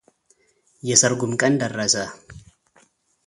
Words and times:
የሰርጉም 0.89 1.33
ቀን 1.41 1.53
ደረሰ፡፡ 1.61 2.09